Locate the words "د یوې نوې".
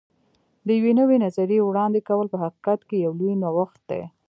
0.65-1.17